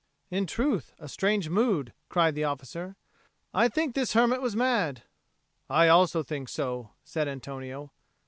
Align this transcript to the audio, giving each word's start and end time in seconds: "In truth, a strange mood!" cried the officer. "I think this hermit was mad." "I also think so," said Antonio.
"In 0.31 0.47
truth, 0.47 0.95
a 0.97 1.07
strange 1.07 1.47
mood!" 1.49 1.93
cried 2.09 2.33
the 2.33 2.43
officer. 2.43 2.95
"I 3.53 3.67
think 3.67 3.93
this 3.93 4.13
hermit 4.13 4.41
was 4.41 4.55
mad." 4.55 5.03
"I 5.69 5.89
also 5.89 6.23
think 6.23 6.49
so," 6.49 6.89
said 7.03 7.27
Antonio. 7.27 7.91